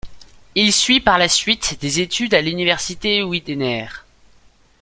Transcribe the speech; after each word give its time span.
Il 0.55 0.73
suit 0.73 0.99
par 0.99 1.19
la 1.19 1.27
suite 1.29 1.79
des 1.79 1.99
études 1.99 2.33
à 2.33 2.41
l'université 2.41 3.21
Widener. 3.21 3.85